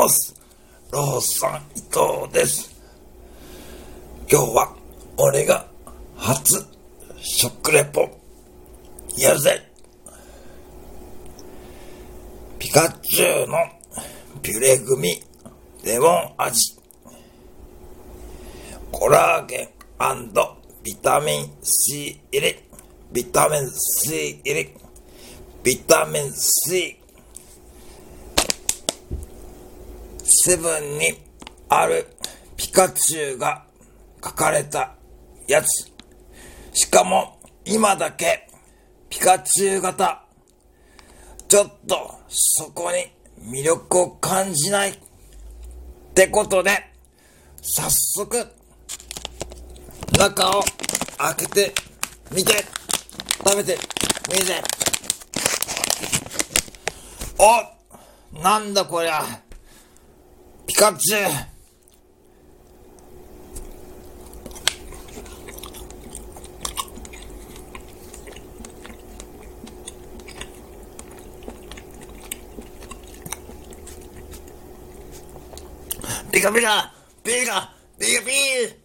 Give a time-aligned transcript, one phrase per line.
[0.00, 0.34] ロース、
[0.92, 2.74] ローさん伊藤です。
[4.32, 4.74] 今日は
[5.18, 5.66] 俺が
[6.16, 6.64] 初
[7.18, 8.08] 食レポ
[9.18, 9.62] やるぜ。
[12.58, 13.58] ピカチュウの
[14.40, 15.22] ピュレ組
[15.84, 16.78] レモン味。
[18.90, 20.32] コラーゲン
[20.82, 22.56] ビタミン C 入り。
[23.12, 24.70] ビタミン C 入り。
[25.62, 26.99] ビタミン C。
[30.30, 31.20] セブンに
[31.68, 32.06] ある
[32.56, 33.64] ピカチュウが
[34.22, 34.94] 書かれた
[35.48, 35.90] やつ。
[36.72, 38.48] しかも今だけ
[39.08, 40.24] ピカチュウ型。
[41.48, 43.10] ちょっとそこに
[43.52, 44.90] 魅力を感じない。
[44.90, 44.94] っ
[46.14, 46.70] てことで、
[47.60, 48.46] 早速、
[50.16, 50.62] 中を
[51.18, 51.74] 開けて
[52.30, 52.64] みて、
[53.44, 53.78] 食べて
[54.28, 54.62] みて。
[57.38, 59.49] おなんだこりゃ。
[60.70, 61.28] ピカチュ。
[61.28, 61.30] ウ。
[76.30, 76.94] ピカピカ。
[77.24, 77.74] ピカ。
[77.98, 78.79] ピカピー。